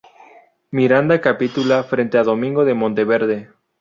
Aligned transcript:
Miranda 0.71 1.21
capitula 1.21 1.83
frente 1.83 2.17
a 2.17 2.23
Domingo 2.23 2.65
de 2.65 2.73
Monteverde. 2.73 3.51